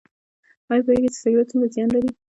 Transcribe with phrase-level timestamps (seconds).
[0.71, 2.09] ایا پوهیږئ چې سګرټ څومره زیان لري؟